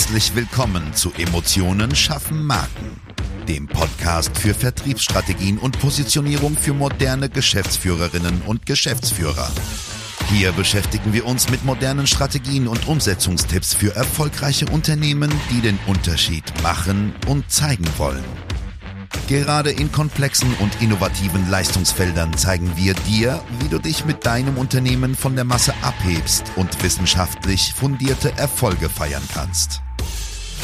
Herzlich 0.00 0.34
willkommen 0.34 0.94
zu 0.94 1.12
Emotionen 1.12 1.94
schaffen 1.94 2.46
Marken, 2.46 2.98
dem 3.46 3.66
Podcast 3.68 4.34
für 4.34 4.54
Vertriebsstrategien 4.54 5.58
und 5.58 5.78
Positionierung 5.78 6.56
für 6.56 6.72
moderne 6.72 7.28
Geschäftsführerinnen 7.28 8.40
und 8.46 8.64
Geschäftsführer. 8.64 9.50
Hier 10.30 10.52
beschäftigen 10.52 11.12
wir 11.12 11.26
uns 11.26 11.50
mit 11.50 11.66
modernen 11.66 12.06
Strategien 12.06 12.66
und 12.66 12.88
Umsetzungstipps 12.88 13.74
für 13.74 13.94
erfolgreiche 13.94 14.64
Unternehmen, 14.72 15.30
die 15.50 15.60
den 15.60 15.78
Unterschied 15.86 16.44
machen 16.62 17.14
und 17.26 17.50
zeigen 17.50 17.86
wollen. 17.98 18.24
Gerade 19.28 19.70
in 19.70 19.92
komplexen 19.92 20.54
und 20.60 20.80
innovativen 20.80 21.50
Leistungsfeldern 21.50 22.38
zeigen 22.38 22.72
wir 22.74 22.94
dir, 22.94 23.44
wie 23.58 23.68
du 23.68 23.78
dich 23.78 24.06
mit 24.06 24.24
deinem 24.24 24.56
Unternehmen 24.56 25.14
von 25.14 25.34
der 25.34 25.44
Masse 25.44 25.74
abhebst 25.82 26.44
und 26.56 26.82
wissenschaftlich 26.82 27.74
fundierte 27.74 28.32
Erfolge 28.38 28.88
feiern 28.88 29.22
kannst. 29.34 29.82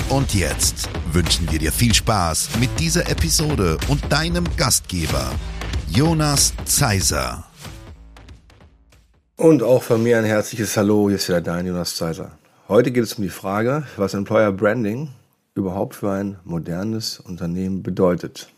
Und 0.09 0.35
jetzt 0.35 0.89
wünschen 1.13 1.51
wir 1.51 1.59
dir 1.59 1.73
viel 1.73 1.93
Spaß 1.93 2.61
mit 2.61 2.71
dieser 2.79 3.11
Episode 3.11 3.77
und 3.89 4.01
deinem 4.13 4.45
Gastgeber, 4.57 5.33
Jonas 5.89 6.55
Zeiser. 6.65 7.45
Und 9.35 9.65
auch 9.65 9.83
von 9.83 10.05
mir 10.05 10.19
ein 10.19 10.25
herzliches 10.25 10.77
Hallo, 10.77 11.09
hier 11.09 11.17
ist 11.17 11.29
wieder 11.29 11.41
dein 11.41 11.67
Jonas 11.67 11.97
Zeiser. 11.97 12.39
Heute 12.69 12.93
geht 12.93 13.03
es 13.03 13.15
um 13.15 13.25
die 13.25 13.31
Frage, 13.31 13.83
was 13.97 14.15
Employer 14.15 14.53
Branding 14.53 15.09
überhaupt 15.57 15.97
für 15.97 16.13
ein 16.13 16.39
modernes 16.45 17.19
Unternehmen 17.19 17.83
bedeutet. 17.83 18.49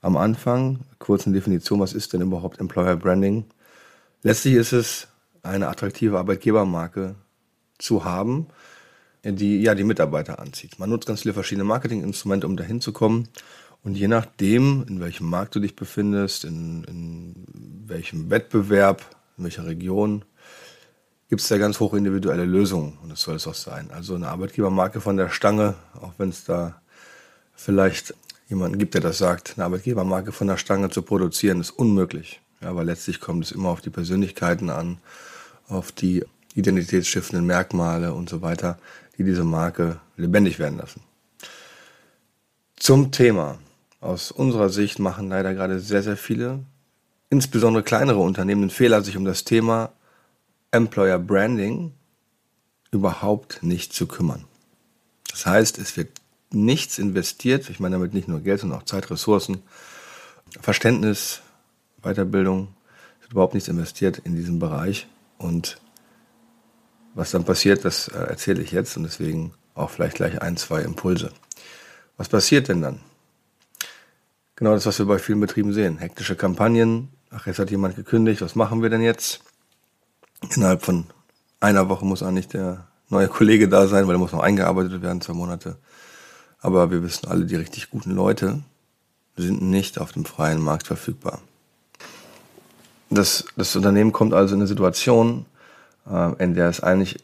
Am 0.00 0.16
Anfang 0.16 0.80
kurz 0.98 1.26
eine 1.26 1.36
Definition, 1.36 1.80
was 1.80 1.92
ist 1.92 2.14
denn 2.14 2.22
überhaupt 2.22 2.60
Employer 2.60 2.96
Branding? 2.96 3.44
Letztlich 4.22 4.54
ist 4.54 4.72
es 4.72 5.08
eine 5.42 5.68
attraktive 5.68 6.18
Arbeitgebermarke 6.18 7.14
zu 7.78 8.06
haben, 8.06 8.46
die 9.32 9.60
ja 9.60 9.74
die 9.74 9.84
Mitarbeiter 9.84 10.38
anzieht. 10.38 10.78
Man 10.78 10.90
nutzt 10.90 11.06
ganz 11.06 11.22
viele 11.22 11.34
verschiedene 11.34 11.64
Marketinginstrumente, 11.64 12.46
um 12.46 12.56
dahin 12.56 12.80
zu 12.80 12.92
kommen. 12.92 13.28
Und 13.82 13.96
je 13.96 14.08
nachdem, 14.08 14.84
in 14.88 15.00
welchem 15.00 15.28
Markt 15.28 15.54
du 15.54 15.60
dich 15.60 15.76
befindest, 15.76 16.44
in, 16.44 16.84
in 16.84 17.34
welchem 17.86 18.30
Wettbewerb, 18.30 19.04
in 19.38 19.44
welcher 19.44 19.66
Region, 19.66 20.24
gibt 21.28 21.40
es 21.40 21.48
da 21.48 21.58
ganz 21.58 21.80
hoch 21.80 21.94
individuelle 21.94 22.44
Lösungen. 22.44 22.98
Und 23.02 23.10
das 23.10 23.20
soll 23.20 23.36
es 23.36 23.46
auch 23.46 23.54
sein. 23.54 23.90
Also 23.92 24.14
eine 24.14 24.28
Arbeitgebermarke 24.28 25.00
von 25.00 25.16
der 25.16 25.28
Stange, 25.28 25.74
auch 26.00 26.14
wenn 26.18 26.28
es 26.28 26.44
da 26.44 26.80
vielleicht 27.54 28.14
jemanden 28.48 28.78
gibt, 28.78 28.94
der 28.94 29.00
das 29.00 29.18
sagt, 29.18 29.54
eine 29.56 29.64
Arbeitgebermarke 29.64 30.32
von 30.32 30.46
der 30.46 30.56
Stange 30.56 30.90
zu 30.90 31.02
produzieren, 31.02 31.60
ist 31.60 31.70
unmöglich. 31.70 32.40
Ja, 32.60 32.70
aber 32.70 32.84
letztlich 32.84 33.20
kommt 33.20 33.44
es 33.44 33.52
immer 33.52 33.70
auf 33.70 33.80
die 33.80 33.90
Persönlichkeiten 33.90 34.70
an, 34.70 34.98
auf 35.68 35.92
die 35.92 36.24
identitätsstiftenden 36.54 37.46
Merkmale 37.46 38.14
und 38.14 38.28
so 38.28 38.40
weiter, 38.40 38.78
die 39.18 39.24
diese 39.24 39.44
Marke 39.44 40.00
lebendig 40.16 40.58
werden 40.58 40.78
lassen. 40.78 41.00
Zum 42.76 43.12
Thema. 43.12 43.58
Aus 44.00 44.30
unserer 44.30 44.68
Sicht 44.68 44.98
machen 44.98 45.30
leider 45.30 45.54
gerade 45.54 45.80
sehr, 45.80 46.02
sehr 46.02 46.16
viele, 46.16 46.60
insbesondere 47.30 47.82
kleinere 47.82 48.18
Unternehmen, 48.18 48.62
den 48.62 48.70
Fehler, 48.70 49.02
sich 49.02 49.16
um 49.16 49.24
das 49.24 49.44
Thema 49.44 49.92
Employer 50.70 51.18
Branding 51.18 51.92
überhaupt 52.90 53.62
nicht 53.62 53.92
zu 53.92 54.06
kümmern. 54.06 54.44
Das 55.30 55.46
heißt, 55.46 55.78
es 55.78 55.96
wird 55.96 56.10
nichts 56.50 56.98
investiert. 56.98 57.68
Ich 57.70 57.80
meine 57.80 57.96
damit 57.96 58.14
nicht 58.14 58.28
nur 58.28 58.40
Geld, 58.40 58.60
sondern 58.60 58.80
auch 58.80 58.84
Zeit, 58.84 59.10
Ressourcen, 59.10 59.62
Verständnis, 60.60 61.40
Weiterbildung. 62.02 62.68
Es 63.18 63.22
wird 63.24 63.32
überhaupt 63.32 63.54
nichts 63.54 63.68
investiert 63.68 64.18
in 64.18 64.36
diesen 64.36 64.58
Bereich. 64.58 65.06
Und 65.38 65.80
was 67.16 67.30
dann 67.30 67.44
passiert, 67.44 67.84
das 67.84 68.08
äh, 68.08 68.18
erzähle 68.18 68.62
ich 68.62 68.70
jetzt 68.72 68.96
und 68.96 69.02
deswegen 69.02 69.54
auch 69.74 69.90
vielleicht 69.90 70.16
gleich 70.16 70.40
ein, 70.42 70.56
zwei 70.56 70.82
Impulse. 70.82 71.32
Was 72.16 72.28
passiert 72.28 72.68
denn 72.68 72.82
dann? 72.82 73.00
Genau 74.54 74.72
das, 74.74 74.86
was 74.86 74.98
wir 74.98 75.06
bei 75.06 75.18
vielen 75.18 75.40
Betrieben 75.40 75.72
sehen. 75.72 75.98
Hektische 75.98 76.36
Kampagnen. 76.36 77.08
Ach, 77.30 77.46
jetzt 77.46 77.58
hat 77.58 77.70
jemand 77.70 77.96
gekündigt. 77.96 78.42
Was 78.42 78.54
machen 78.54 78.82
wir 78.82 78.90
denn 78.90 79.02
jetzt? 79.02 79.40
Innerhalb 80.54 80.82
von 80.82 81.06
einer 81.60 81.88
Woche 81.88 82.04
muss 82.04 82.22
eigentlich 82.22 82.48
der 82.48 82.86
neue 83.08 83.28
Kollege 83.28 83.68
da 83.68 83.86
sein, 83.86 84.06
weil 84.06 84.14
er 84.14 84.18
muss 84.18 84.32
noch 84.32 84.40
eingearbeitet 84.40 85.02
werden, 85.02 85.20
zwei 85.20 85.32
Monate. 85.32 85.76
Aber 86.60 86.90
wir 86.90 87.02
wissen 87.02 87.28
alle, 87.28 87.46
die 87.46 87.56
richtig 87.56 87.90
guten 87.90 88.10
Leute 88.10 88.62
sind 89.36 89.62
nicht 89.62 89.98
auf 89.98 90.12
dem 90.12 90.24
freien 90.24 90.60
Markt 90.60 90.86
verfügbar. 90.86 91.40
Das, 93.08 93.44
das 93.56 93.76
Unternehmen 93.76 94.12
kommt 94.12 94.34
also 94.34 94.54
in 94.54 94.60
eine 94.60 94.68
Situation, 94.68 95.46
in 96.38 96.54
der 96.54 96.68
es 96.68 96.80
eigentlich 96.80 97.18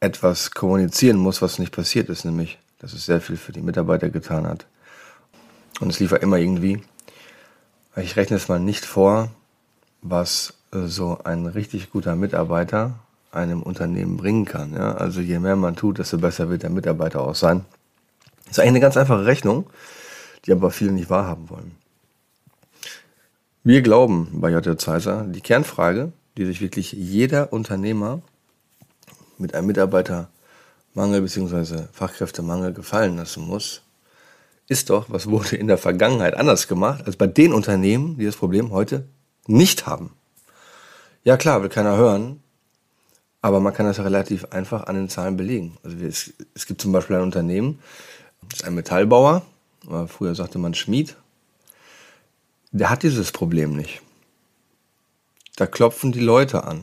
etwas 0.00 0.50
kommunizieren 0.50 1.16
muss, 1.16 1.42
was 1.42 1.58
nicht 1.58 1.72
passiert 1.72 2.08
ist, 2.08 2.24
nämlich, 2.24 2.58
dass 2.78 2.92
es 2.92 3.06
sehr 3.06 3.20
viel 3.20 3.36
für 3.36 3.52
die 3.52 3.62
Mitarbeiter 3.62 4.10
getan 4.10 4.46
hat. 4.46 4.66
Und 5.80 5.90
es 5.90 6.00
liefert 6.00 6.22
immer 6.22 6.38
irgendwie. 6.38 6.82
Ich 7.96 8.16
rechne 8.16 8.36
es 8.36 8.48
mal 8.48 8.60
nicht 8.60 8.84
vor, 8.84 9.30
was 10.02 10.54
äh, 10.72 10.86
so 10.86 11.18
ein 11.24 11.46
richtig 11.46 11.90
guter 11.90 12.16
Mitarbeiter 12.16 12.98
einem 13.32 13.62
Unternehmen 13.62 14.16
bringen 14.16 14.44
kann. 14.44 14.72
Ja? 14.74 14.92
Also 14.94 15.20
je 15.20 15.38
mehr 15.38 15.56
man 15.56 15.76
tut, 15.76 15.98
desto 15.98 16.18
besser 16.18 16.48
wird 16.48 16.62
der 16.62 16.70
Mitarbeiter 16.70 17.20
auch 17.20 17.34
sein. 17.34 17.64
Das 18.44 18.52
ist 18.52 18.58
eigentlich 18.60 18.68
eine 18.68 18.80
ganz 18.80 18.96
einfache 18.96 19.26
Rechnung, 19.26 19.68
die 20.46 20.52
aber 20.52 20.70
viele 20.70 20.92
nicht 20.92 21.10
wahrhaben 21.10 21.50
wollen. 21.50 21.72
Wir 23.64 23.82
glauben 23.82 24.28
bei 24.32 24.50
J. 24.50 24.80
Zeiser, 24.80 25.24
die 25.24 25.42
Kernfrage, 25.42 26.12
die 26.38 26.46
sich 26.46 26.60
wirklich 26.60 26.92
jeder 26.92 27.52
Unternehmer 27.52 28.22
mit 29.38 29.54
einem 29.54 29.66
Mitarbeitermangel 29.66 31.20
bzw. 31.20 31.86
Fachkräftemangel 31.92 32.72
gefallen 32.72 33.16
lassen 33.16 33.44
muss, 33.44 33.82
ist 34.68 34.88
doch, 34.90 35.10
was 35.10 35.28
wurde 35.28 35.56
in 35.56 35.66
der 35.66 35.78
Vergangenheit 35.78 36.36
anders 36.36 36.68
gemacht, 36.68 37.04
als 37.06 37.16
bei 37.16 37.26
den 37.26 37.52
Unternehmen, 37.52 38.18
die 38.18 38.24
das 38.24 38.36
Problem 38.36 38.70
heute 38.70 39.08
nicht 39.48 39.86
haben. 39.86 40.12
Ja 41.24 41.36
klar, 41.36 41.60
will 41.62 41.70
keiner 41.70 41.96
hören, 41.96 42.40
aber 43.42 43.58
man 43.58 43.74
kann 43.74 43.86
das 43.86 43.98
relativ 43.98 44.44
einfach 44.46 44.86
an 44.86 44.94
den 44.94 45.08
Zahlen 45.08 45.36
belegen. 45.36 45.76
Also 45.82 45.96
es, 45.98 46.34
es 46.54 46.66
gibt 46.66 46.80
zum 46.80 46.92
Beispiel 46.92 47.16
ein 47.16 47.22
Unternehmen, 47.22 47.80
das 48.48 48.60
ist 48.60 48.64
ein 48.64 48.74
Metallbauer, 48.76 49.42
früher 50.06 50.36
sagte 50.36 50.58
man 50.58 50.74
Schmied, 50.74 51.16
der 52.70 52.90
hat 52.90 53.02
dieses 53.02 53.32
Problem 53.32 53.74
nicht. 53.74 54.02
Da 55.58 55.66
klopfen 55.66 56.12
die 56.12 56.20
Leute 56.20 56.64
an. 56.64 56.82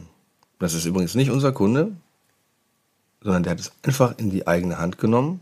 Das 0.60 0.74
ist 0.74 0.86
übrigens 0.86 1.16
nicht 1.16 1.32
unser 1.32 1.52
Kunde, 1.52 1.92
sondern 3.22 3.44
der 3.44 3.52
hat 3.52 3.60
es 3.60 3.72
einfach 3.84 4.18
in 4.18 4.30
die 4.30 4.48
eigene 4.48 4.78
Hand 4.78 4.98
genommen 4.98 5.40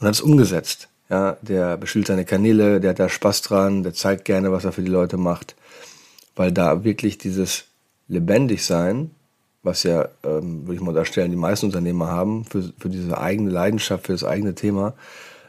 und 0.00 0.06
hat 0.06 0.14
es 0.14 0.20
umgesetzt. 0.20 0.88
Ja, 1.08 1.38
der 1.42 1.76
bespielt 1.76 2.08
seine 2.08 2.24
Kanäle, 2.24 2.80
der 2.80 2.90
hat 2.90 2.98
da 2.98 3.08
Spaß 3.08 3.42
dran, 3.42 3.82
der 3.82 3.94
zeigt 3.94 4.24
gerne, 4.24 4.52
was 4.52 4.64
er 4.64 4.72
für 4.72 4.82
die 4.82 4.90
Leute 4.90 5.16
macht, 5.16 5.54
weil 6.36 6.52
da 6.52 6.84
wirklich 6.84 7.18
dieses 7.18 7.64
Lebendigsein 8.08 9.10
was 9.62 9.82
ja, 9.82 10.08
ähm, 10.24 10.66
würde 10.66 10.74
ich 10.74 10.80
mal 10.80 10.94
darstellen, 10.94 11.30
die 11.30 11.36
meisten 11.36 11.66
Unternehmer 11.66 12.08
haben, 12.08 12.44
für, 12.44 12.72
für 12.78 12.88
diese 12.88 13.18
eigene 13.18 13.50
Leidenschaft, 13.50 14.06
für 14.06 14.12
das 14.12 14.24
eigene 14.24 14.54
Thema, 14.54 14.94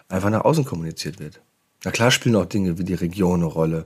einfach 0.10 0.30
nach 0.30 0.46
außen 0.46 0.66
kommuniziert 0.66 1.20
wird. 1.20 1.40
Na 1.84 1.92
klar 1.92 2.12
spielen 2.12 2.36
auch 2.36 2.46
Dinge 2.46 2.78
wie 2.78 2.84
die 2.84 2.96
Region 2.96 3.42
eine 3.42 3.46
Rolle. 3.46 3.86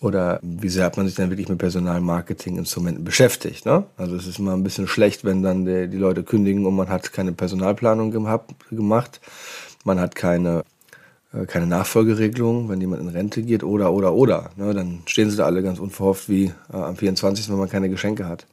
Oder 0.00 0.38
wie 0.42 0.68
sehr 0.68 0.84
hat 0.84 0.96
man 0.96 1.06
sich 1.06 1.16
dann 1.16 1.30
wirklich 1.30 1.48
mit 1.48 1.58
Personalmarketing-Instrumenten 1.58 3.02
beschäftigt. 3.02 3.66
Ne? 3.66 3.84
Also 3.96 4.14
es 4.14 4.28
ist 4.28 4.38
immer 4.38 4.52
ein 4.52 4.62
bisschen 4.62 4.86
schlecht, 4.86 5.24
wenn 5.24 5.42
dann 5.42 5.64
die, 5.64 5.88
die 5.88 5.96
Leute 5.96 6.22
kündigen 6.22 6.66
und 6.66 6.76
man 6.76 6.88
hat 6.88 7.12
keine 7.12 7.32
Personalplanung 7.32 8.12
gehabt, 8.12 8.54
gemacht. 8.70 9.20
Man 9.84 9.98
hat 9.98 10.14
keine, 10.14 10.62
äh, 11.32 11.46
keine 11.46 11.66
Nachfolgeregelung, 11.66 12.68
wenn 12.68 12.80
jemand 12.80 13.02
in 13.02 13.08
Rente 13.08 13.42
geht 13.42 13.64
oder, 13.64 13.92
oder, 13.92 14.14
oder. 14.14 14.50
Ne? 14.56 14.72
Dann 14.72 15.00
stehen 15.06 15.30
sie 15.30 15.36
da 15.36 15.46
alle 15.46 15.64
ganz 15.64 15.80
unverhofft 15.80 16.28
wie 16.28 16.52
äh, 16.72 16.76
am 16.76 16.96
24., 16.96 17.48
wenn 17.50 17.58
man 17.58 17.68
keine 17.68 17.88
Geschenke 17.88 18.28
hat. 18.28 18.46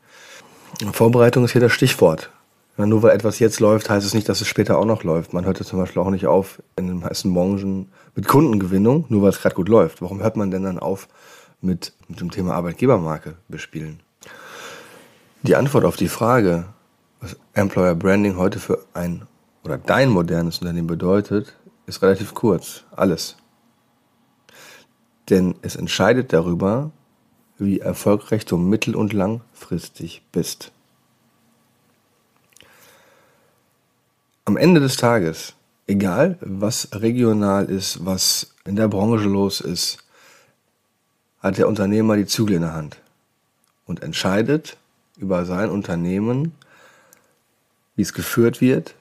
Vorbereitung 0.94 1.46
ist 1.46 1.52
hier 1.52 1.62
das 1.62 1.72
Stichwort. 1.72 2.32
Ja, 2.78 2.86
nur 2.86 3.04
weil 3.04 3.16
etwas 3.16 3.40
jetzt 3.40 3.62
läuft, 3.62 3.90
heißt 3.90 4.06
es 4.06 4.14
nicht, 4.14 4.28
dass 4.28 4.42
es 4.42 4.48
später 4.48 4.78
auch 4.78 4.86
noch 4.86 5.04
läuft. 5.04 5.32
Man 5.32 5.46
hört 5.46 5.60
ja 5.60 5.66
zum 5.66 5.80
Beispiel 5.80 6.02
auch 6.02 6.10
nicht 6.10 6.28
auf 6.28 6.62
in 6.76 6.88
den 6.88 7.00
meisten 7.00 7.34
Branchen 7.34 7.90
mit 8.16 8.28
Kundengewinnung, 8.28 9.06
nur 9.08 9.22
weil 9.22 9.30
es 9.30 9.42
gerade 9.42 9.56
gut 9.56 9.70
läuft. 9.70 10.02
Warum 10.02 10.22
hört 10.22 10.36
man 10.36 10.52
denn 10.52 10.64
dann 10.64 10.80
auf 10.80 11.08
mit, 11.62 11.94
mit 12.10 12.20
dem 12.20 12.32
Thema 12.32 12.54
Arbeitgebermarke 12.54 13.36
bespielen? 13.48 14.02
Die 15.44 15.56
Antwort 15.56 15.86
auf 15.86 15.96
die 15.96 16.10
Frage, 16.10 16.66
was 17.22 17.38
Employer 17.54 17.96
Branding 17.96 18.36
heute 18.36 18.60
für 18.60 18.80
ein 18.94 19.26
oder 19.64 19.78
dein 19.78 20.10
modernes 20.10 20.60
Unternehmen 20.60 20.88
bedeutet, 20.88 21.56
ist 21.86 22.02
relativ 22.02 22.34
kurz. 22.34 22.84
Alles. 22.92 23.38
Denn 25.30 25.56
es 25.62 25.76
entscheidet 25.76 26.34
darüber, 26.34 26.92
wie 27.58 27.80
erfolgreich 27.80 28.46
du 28.46 28.58
mittel- 28.58 28.96
und 28.96 29.14
langfristig 29.14 30.24
bist. 30.32 30.72
Am 34.48 34.58
Ende 34.58 34.80
des 34.80 34.96
Tages, 34.98 35.56
egal 35.88 36.38
was 36.40 36.90
regional 36.94 37.66
ist, 37.66 38.06
was 38.06 38.54
in 38.64 38.76
der 38.76 38.88
Branche 38.88 39.28
los 39.28 39.60
ist, 39.60 39.98
hat 41.40 41.58
der 41.58 41.68
Unternehmer 41.68 42.16
die 42.16 42.28
Zügel 42.28 42.58
in 42.58 42.62
der 42.62 42.74
Hand 42.74 43.02
und 43.88 44.04
entscheidet 44.04 44.78
über 45.18 45.46
sein 45.46 45.72
Unternehmen, 45.72 46.54
wie 47.96 48.04
es 48.04 48.14
geführt 48.14 48.62
wird, 48.62 48.94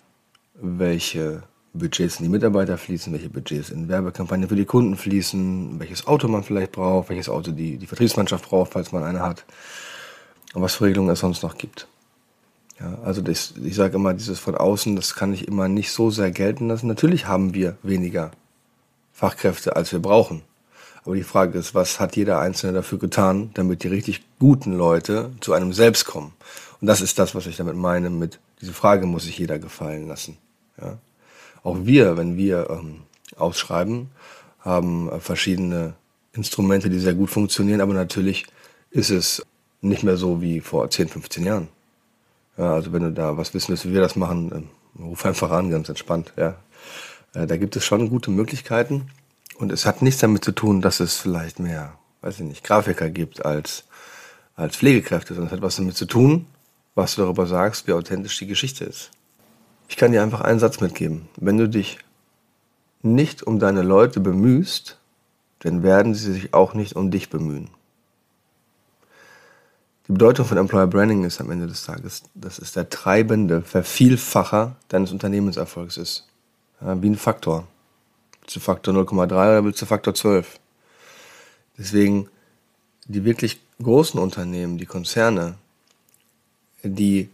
welche 0.54 1.42
Budgets 1.74 2.20
in 2.20 2.24
die 2.24 2.30
Mitarbeiter 2.30 2.78
fließen, 2.78 3.12
welche 3.12 3.28
Budgets 3.28 3.68
in 3.68 3.86
Werbekampagnen 3.86 4.48
für 4.48 4.56
die 4.56 4.64
Kunden 4.64 4.96
fließen, 4.96 5.78
welches 5.78 6.06
Auto 6.06 6.26
man 6.26 6.42
vielleicht 6.42 6.72
braucht, 6.72 7.10
welches 7.10 7.28
Auto 7.28 7.50
die, 7.50 7.76
die 7.76 7.86
Vertriebsmannschaft 7.86 8.48
braucht, 8.48 8.72
falls 8.72 8.92
man 8.92 9.04
eine 9.04 9.20
hat 9.20 9.44
und 10.54 10.62
was 10.62 10.76
für 10.76 10.84
Regelungen 10.84 11.10
es 11.10 11.20
sonst 11.20 11.42
noch 11.42 11.58
gibt. 11.58 11.86
Ja, 12.80 12.98
also 13.04 13.22
das, 13.22 13.54
ich 13.62 13.74
sage 13.74 13.96
immer, 13.96 14.14
dieses 14.14 14.38
von 14.38 14.56
außen, 14.56 14.96
das 14.96 15.14
kann 15.14 15.32
ich 15.32 15.46
immer 15.46 15.68
nicht 15.68 15.92
so 15.92 16.10
sehr 16.10 16.30
gelten 16.30 16.68
lassen. 16.68 16.88
Natürlich 16.88 17.26
haben 17.26 17.54
wir 17.54 17.76
weniger 17.82 18.32
Fachkräfte, 19.12 19.76
als 19.76 19.92
wir 19.92 20.00
brauchen. 20.00 20.42
Aber 21.04 21.14
die 21.14 21.22
Frage 21.22 21.58
ist, 21.58 21.74
was 21.74 22.00
hat 22.00 22.16
jeder 22.16 22.40
Einzelne 22.40 22.72
dafür 22.72 22.98
getan, 22.98 23.50
damit 23.54 23.84
die 23.84 23.88
richtig 23.88 24.22
guten 24.38 24.76
Leute 24.76 25.30
zu 25.40 25.52
einem 25.52 25.72
selbst 25.72 26.06
kommen? 26.06 26.32
Und 26.80 26.86
das 26.88 27.00
ist 27.00 27.18
das, 27.18 27.34
was 27.34 27.46
ich 27.46 27.56
damit 27.56 27.76
meine, 27.76 28.10
mit 28.10 28.40
diese 28.60 28.72
Frage 28.72 29.06
muss 29.06 29.24
sich 29.24 29.38
jeder 29.38 29.58
gefallen 29.58 30.08
lassen. 30.08 30.38
Ja? 30.80 30.98
Auch 31.62 31.78
wir, 31.82 32.16
wenn 32.16 32.36
wir 32.36 32.68
ähm, 32.70 33.02
ausschreiben, 33.36 34.10
haben 34.60 35.10
äh, 35.10 35.20
verschiedene 35.20 35.94
Instrumente, 36.32 36.90
die 36.90 36.98
sehr 36.98 37.14
gut 37.14 37.30
funktionieren, 37.30 37.80
aber 37.80 37.94
natürlich 37.94 38.46
ist 38.90 39.10
es 39.10 39.44
nicht 39.80 40.02
mehr 40.02 40.16
so 40.16 40.40
wie 40.40 40.60
vor 40.60 40.88
10, 40.90 41.08
15 41.08 41.44
Jahren. 41.44 41.68
Ja, 42.56 42.74
also 42.74 42.92
wenn 42.92 43.02
du 43.02 43.12
da 43.12 43.36
was 43.36 43.54
wissen 43.54 43.70
willst, 43.70 43.86
wie 43.86 43.92
wir 43.92 44.00
das 44.00 44.16
machen, 44.16 44.52
ähm, 44.54 45.04
ruf 45.04 45.24
einfach 45.26 45.50
an, 45.50 45.70
ganz 45.70 45.88
entspannt. 45.88 46.32
Ja. 46.36 46.56
Äh, 47.34 47.46
da 47.46 47.56
gibt 47.56 47.76
es 47.76 47.84
schon 47.84 48.08
gute 48.10 48.30
Möglichkeiten 48.30 49.10
und 49.58 49.72
es 49.72 49.86
hat 49.86 50.02
nichts 50.02 50.20
damit 50.20 50.44
zu 50.44 50.52
tun, 50.52 50.80
dass 50.80 51.00
es 51.00 51.16
vielleicht 51.16 51.58
mehr, 51.58 51.94
weiß 52.20 52.40
ich 52.40 52.46
nicht, 52.46 52.64
Grafiker 52.64 53.10
gibt 53.10 53.44
als, 53.44 53.84
als 54.56 54.76
Pflegekräfte, 54.76 55.34
sondern 55.34 55.48
es 55.48 55.52
hat 55.52 55.62
was 55.62 55.76
damit 55.76 55.96
zu 55.96 56.06
tun, 56.06 56.46
was 56.94 57.16
du 57.16 57.22
darüber 57.22 57.46
sagst, 57.46 57.88
wie 57.88 57.92
authentisch 57.92 58.38
die 58.38 58.46
Geschichte 58.46 58.84
ist. 58.84 59.10
Ich 59.88 59.96
kann 59.96 60.12
dir 60.12 60.22
einfach 60.22 60.40
einen 60.40 60.60
Satz 60.60 60.80
mitgeben. 60.80 61.28
Wenn 61.36 61.58
du 61.58 61.68
dich 61.68 61.98
nicht 63.02 63.42
um 63.42 63.58
deine 63.58 63.82
Leute 63.82 64.20
bemühst, 64.20 64.98
dann 65.58 65.82
werden 65.82 66.14
sie 66.14 66.32
sich 66.32 66.54
auch 66.54 66.74
nicht 66.74 66.94
um 66.94 67.10
dich 67.10 67.30
bemühen. 67.30 67.68
Die 70.06 70.12
Bedeutung 70.12 70.44
von 70.44 70.58
Employer 70.58 70.86
Branding 70.86 71.24
ist 71.24 71.40
am 71.40 71.50
Ende 71.50 71.66
des 71.66 71.84
Tages, 71.84 72.24
dass 72.34 72.58
es 72.58 72.72
der 72.72 72.90
treibende 72.90 73.62
Vervielfacher 73.62 74.76
deines 74.88 75.12
Unternehmenserfolgs 75.12 75.96
ist. 75.96 76.28
Ja, 76.82 77.00
wie 77.00 77.08
ein 77.08 77.16
Faktor. 77.16 77.66
Du 78.52 78.60
Faktor 78.60 78.92
0,3 78.92 79.60
oder 79.60 79.72
du 79.72 79.86
Faktor 79.86 80.14
12? 80.14 80.60
Deswegen, 81.78 82.28
die 83.06 83.24
wirklich 83.24 83.60
großen 83.82 84.20
Unternehmen, 84.20 84.76
die 84.76 84.84
Konzerne, 84.84 85.54
die 86.82 87.30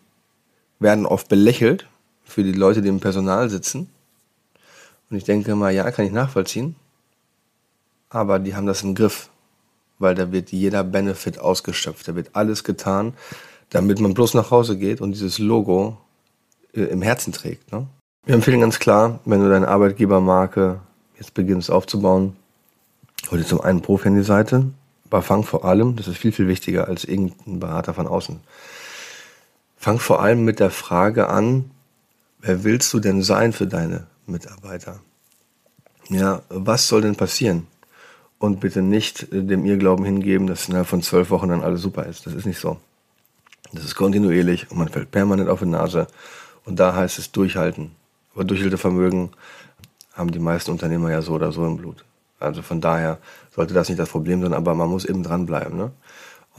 werden 0.79 1.07
oft 1.07 1.29
belächelt 1.29 1.89
für 2.25 2.45
die 2.45 2.53
Leute, 2.53 2.83
die 2.83 2.89
im 2.89 3.01
Personal 3.01 3.51
sitzen. 3.51 3.91
Und 5.11 5.17
ich 5.17 5.25
denke 5.25 5.57
mal, 5.57 5.75
ja, 5.75 5.91
kann 5.91 6.07
ich 6.07 6.13
nachvollziehen. 6.13 6.77
Aber 8.11 8.39
die 8.39 8.55
haben 8.55 8.67
das 8.67 8.85
im 8.85 8.95
Griff 8.95 9.29
weil 10.01 10.17
da 10.17 10.33
wird 10.33 10.51
jeder 10.51 10.83
Benefit 10.83 11.39
ausgeschöpft. 11.39 12.09
Da 12.09 12.17
wird 12.17 12.31
alles 12.33 12.65
getan, 12.65 13.15
damit 13.69 14.01
man 14.01 14.15
bloß 14.15 14.35
nach 14.35 14.51
Hause 14.51 14.77
geht 14.77 15.01
und 15.01 15.13
dieses 15.13 15.39
Logo 15.39 15.99
äh, 16.75 16.83
im 16.83 17.03
Herzen 17.03 17.33
trägt. 17.33 17.71
Ne? 17.71 17.87
Wir 18.25 18.35
empfehlen 18.35 18.61
ganz 18.61 18.81
klar, 18.81 19.21
wenn 19.25 19.41
du 19.41 19.49
deine 19.49 19.69
Arbeitgebermarke 19.69 20.81
jetzt 21.19 21.35
beginnst 21.35 21.71
aufzubauen, 21.71 22.35
hol 23.31 23.39
dir 23.39 23.47
zum 23.47 23.61
einen 23.61 23.83
Profi 23.83 24.09
an 24.09 24.17
die 24.17 24.23
Seite, 24.23 24.65
aber 25.07 25.23
fang 25.23 25.45
vor 25.45 25.65
allem, 25.65 25.97
das 25.97 26.09
ist 26.09 26.17
viel, 26.17 26.33
viel 26.33 26.49
wichtiger 26.49 26.89
als 26.89 27.05
irgendein 27.05 27.61
Berater 27.61 27.95
von 27.95 28.07
außen, 28.07 28.41
fang 29.77 29.99
vor 29.99 30.23
allem 30.23 30.45
mit 30.45 30.61
der 30.61 30.71
Frage 30.71 31.29
an, 31.29 31.71
wer 32.39 32.65
willst 32.65 32.93
du 32.95 33.01
denn 33.01 33.23
sein 33.23 33.53
für 33.53 33.67
deine 33.67 34.07
Mitarbeiter? 34.27 35.01
Ja, 36.09 36.43
was 36.49 36.89
soll 36.89 37.03
denn 37.03 37.17
passieren? 37.17 37.67
Und 38.41 38.59
bitte 38.59 38.83
nicht 38.83 39.33
äh, 39.33 39.45
dem 39.45 39.65
Irrglauben 39.65 40.05
hingeben, 40.05 40.49
dass 40.49 40.67
innerhalb 40.69 40.89
von 40.89 41.03
zwölf 41.03 41.31
Wochen 41.31 41.49
dann 41.49 41.63
alles 41.63 41.83
super 41.83 42.07
ist. 42.07 42.27
Das 42.27 42.35
ist 42.35 42.47
nicht 42.47 42.59
so. 42.59 42.79
Das 43.73 43.85
ist 43.85 43.95
kontinuierlich 43.95 44.69
und 44.73 44.79
man 44.79 44.89
fällt 44.89 45.13
permanent 45.13 45.49
auf 45.49 45.61
die 45.61 45.67
Nase. 45.67 46.09
Und 46.65 46.81
da 46.81 46.97
heißt 46.97 47.21
es 47.21 47.31
durchhalten. 47.31 47.93
Aber 48.35 48.43
Durchhaltevermögen 48.43 49.31
haben 50.15 50.33
die 50.33 50.41
meisten 50.41 50.73
Unternehmer 50.73 51.13
ja 51.13 51.23
so 51.23 51.35
oder 51.35 51.53
so 51.53 51.65
im 51.65 51.77
Blut. 51.77 52.05
Also 52.41 52.63
von 52.63 52.81
daher 52.81 53.19
sollte 53.55 53.75
das 53.75 53.89
nicht 53.89 54.01
das 54.01 54.09
Problem 54.09 54.43
sein, 54.43 54.55
aber 54.55 54.75
man 54.75 54.89
muss 54.89 55.05
eben 55.05 55.23
dranbleiben. 55.23 55.77
Ne? 55.77 55.93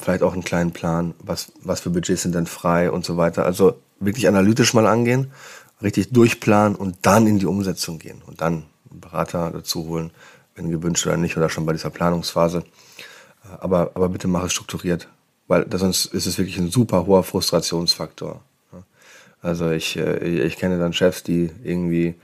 vielleicht 0.01 0.23
auch 0.23 0.33
einen 0.33 0.43
kleinen 0.43 0.71
Plan, 0.71 1.13
was, 1.19 1.51
was 1.63 1.81
für 1.81 1.89
Budgets 1.89 2.23
sind 2.23 2.35
denn 2.35 2.47
frei 2.47 2.91
und 2.91 3.05
so 3.05 3.17
weiter. 3.17 3.45
Also 3.45 3.79
wirklich 3.99 4.27
analytisch 4.27 4.73
mal 4.73 4.87
angehen, 4.87 5.31
richtig 5.81 6.11
durchplanen 6.11 6.75
und 6.75 6.97
dann 7.03 7.27
in 7.27 7.39
die 7.39 7.45
Umsetzung 7.45 7.99
gehen 7.99 8.21
und 8.25 8.41
dann 8.41 8.63
einen 8.89 8.99
Berater 8.99 9.51
dazu 9.51 9.87
holen, 9.87 10.11
wenn 10.55 10.71
gewünscht 10.71 11.05
oder 11.07 11.17
nicht, 11.17 11.37
oder 11.37 11.49
schon 11.49 11.65
bei 11.65 11.73
dieser 11.73 11.89
Planungsphase. 11.89 12.63
Aber, 13.59 13.91
aber 13.95 14.09
bitte 14.09 14.27
mach 14.27 14.43
es 14.43 14.53
strukturiert, 14.53 15.07
weil 15.47 15.65
sonst 15.77 16.05
ist 16.05 16.25
es 16.25 16.37
wirklich 16.37 16.57
ein 16.57 16.69
super 16.69 17.05
hoher 17.05 17.23
Frustrationsfaktor. 17.23 18.41
Also 19.41 19.71
ich, 19.71 19.97
äh, 19.97 20.45
ich 20.45 20.57
kenne 20.57 20.77
dann 20.77 20.93
Chefs, 20.93 21.23
die 21.23 21.49
irgendwie 21.63 22.15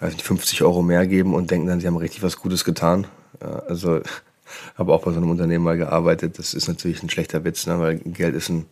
nicht, 0.00 0.22
50 0.22 0.62
Euro 0.62 0.82
mehr 0.82 1.06
geben 1.06 1.34
und 1.34 1.50
denken 1.50 1.68
dann, 1.68 1.80
sie 1.80 1.86
haben 1.86 1.96
richtig 1.96 2.22
was 2.22 2.36
Gutes 2.36 2.64
getan. 2.64 3.06
Also 3.40 4.00
habe 4.76 4.92
auch 4.92 5.04
bei 5.04 5.12
so 5.12 5.18
einem 5.18 5.30
Unternehmen 5.30 5.64
mal 5.64 5.76
gearbeitet. 5.76 6.38
Das 6.38 6.54
ist 6.54 6.68
natürlich 6.68 7.02
ein 7.02 7.10
schlechter 7.10 7.44
Witz, 7.44 7.66
ne? 7.66 7.78
weil 7.78 7.98
Geld 7.98 8.34
ist 8.34 8.48
ein, 8.48 8.66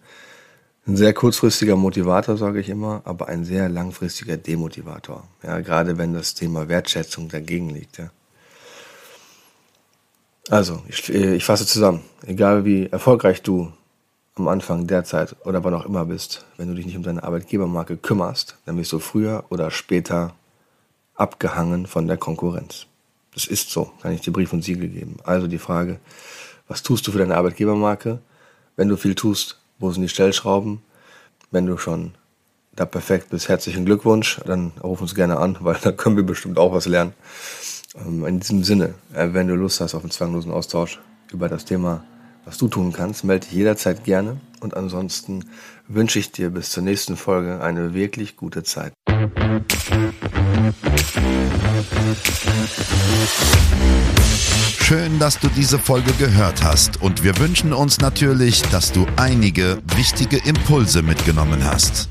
ein 0.86 0.96
sehr 0.96 1.14
kurzfristiger 1.14 1.76
Motivator, 1.76 2.36
sage 2.36 2.60
ich 2.60 2.68
immer, 2.68 3.00
aber 3.04 3.28
ein 3.28 3.44
sehr 3.44 3.68
langfristiger 3.68 4.36
Demotivator. 4.36 5.26
Ja, 5.42 5.60
gerade 5.60 5.96
wenn 5.96 6.12
das 6.12 6.34
Thema 6.34 6.68
Wertschätzung 6.68 7.28
dagegen 7.28 7.70
liegt. 7.70 7.98
Ja. 7.98 8.10
Also, 10.54 10.84
ich, 10.86 11.12
äh, 11.12 11.34
ich 11.34 11.44
fasse 11.44 11.66
zusammen. 11.66 12.02
Egal 12.24 12.64
wie 12.64 12.86
erfolgreich 12.86 13.42
du 13.42 13.72
am 14.36 14.46
Anfang 14.46 14.86
derzeit 14.86 15.34
oder 15.44 15.64
wann 15.64 15.74
auch 15.74 15.84
immer 15.84 16.04
bist, 16.04 16.44
wenn 16.56 16.68
du 16.68 16.74
dich 16.74 16.86
nicht 16.86 16.96
um 16.96 17.02
deine 17.02 17.24
Arbeitgebermarke 17.24 17.96
kümmerst, 17.96 18.56
dann 18.64 18.78
wirst 18.78 18.92
du 18.92 19.00
früher 19.00 19.42
oder 19.48 19.72
später 19.72 20.32
abgehangen 21.16 21.86
von 21.88 22.06
der 22.06 22.18
Konkurrenz. 22.18 22.86
Das 23.34 23.48
ist 23.48 23.70
so, 23.70 23.90
kann 24.00 24.12
ich 24.12 24.20
dir 24.20 24.32
Brief 24.32 24.52
und 24.52 24.62
Siegel 24.62 24.86
geben. 24.86 25.16
Also 25.24 25.48
die 25.48 25.58
Frage, 25.58 25.98
was 26.68 26.84
tust 26.84 27.04
du 27.08 27.10
für 27.10 27.18
deine 27.18 27.36
Arbeitgebermarke? 27.36 28.20
Wenn 28.76 28.88
du 28.88 28.96
viel 28.96 29.16
tust, 29.16 29.58
wo 29.80 29.90
sind 29.90 30.02
die 30.02 30.08
Stellschrauben? 30.08 30.82
Wenn 31.50 31.66
du 31.66 31.78
schon 31.78 32.14
da 32.76 32.84
perfekt 32.84 33.30
bist, 33.30 33.48
herzlichen 33.48 33.86
Glückwunsch, 33.86 34.40
dann 34.46 34.70
ruf 34.84 35.00
uns 35.00 35.16
gerne 35.16 35.38
an, 35.38 35.56
weil 35.62 35.78
da 35.82 35.90
können 35.90 36.14
wir 36.14 36.24
bestimmt 36.24 36.58
auch 36.58 36.72
was 36.72 36.86
lernen. 36.86 37.12
Ähm, 37.96 38.24
in 38.26 38.40
diesem 38.40 38.64
Sinne, 38.64 38.94
äh, 39.12 39.28
wenn 39.32 39.46
du 39.46 39.54
Lust 39.54 39.80
hast 39.80 39.94
auf 39.94 40.02
einen 40.02 40.10
zwanglosen 40.10 40.50
Austausch 40.50 41.00
über 41.32 41.48
das 41.48 41.64
Thema, 41.64 42.04
was 42.44 42.58
du 42.58 42.68
tun 42.68 42.92
kannst, 42.92 43.24
melde 43.24 43.46
dich 43.46 43.56
jederzeit 43.56 44.04
gerne. 44.04 44.36
Und 44.60 44.76
ansonsten 44.76 45.44
wünsche 45.88 46.18
ich 46.18 46.32
dir 46.32 46.50
bis 46.50 46.70
zur 46.70 46.82
nächsten 46.82 47.16
Folge 47.16 47.60
eine 47.60 47.94
wirklich 47.94 48.36
gute 48.36 48.62
Zeit. 48.64 48.92
Schön, 54.80 55.18
dass 55.18 55.38
du 55.38 55.48
diese 55.48 55.78
Folge 55.78 56.12
gehört 56.18 56.62
hast 56.62 57.00
und 57.00 57.22
wir 57.22 57.38
wünschen 57.38 57.72
uns 57.72 58.00
natürlich, 58.00 58.60
dass 58.62 58.92
du 58.92 59.06
einige 59.16 59.78
wichtige 59.96 60.36
Impulse 60.46 61.02
mitgenommen 61.02 61.64
hast. 61.64 62.10